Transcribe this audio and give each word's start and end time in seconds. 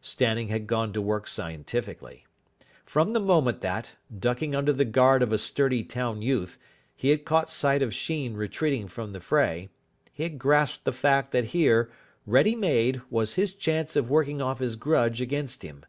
Stanning 0.00 0.46
had 0.46 0.68
gone 0.68 0.92
to 0.92 1.02
work 1.02 1.26
scientifically. 1.26 2.24
From 2.84 3.12
the 3.12 3.18
moment 3.18 3.60
that, 3.62 3.96
ducking 4.16 4.54
under 4.54 4.72
the 4.72 4.84
guard 4.84 5.20
of 5.20 5.32
a 5.32 5.36
sturdy 5.36 5.82
town 5.82 6.22
youth, 6.22 6.60
he 6.94 7.08
had 7.08 7.24
caught 7.24 7.50
sight 7.50 7.82
of 7.82 7.92
Sheen 7.92 8.34
retreating 8.34 8.86
from 8.86 9.12
the 9.12 9.20
fray, 9.20 9.68
he 10.12 10.22
had 10.22 10.38
grasped 10.38 10.84
the 10.84 10.92
fact 10.92 11.32
that 11.32 11.46
here, 11.46 11.90
ready 12.24 12.54
made, 12.54 13.02
was 13.10 13.34
his 13.34 13.52
chance 13.52 13.96
of 13.96 14.08
working 14.08 14.40
off 14.40 14.60
his 14.60 14.76
grudge 14.76 15.20
against 15.20 15.62
him. 15.64 15.84